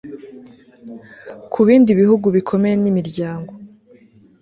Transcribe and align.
kubindi 1.51 1.89
bihugu 1.99 2.25
bikomeye 2.35 2.75
n'imiryango 2.79 3.53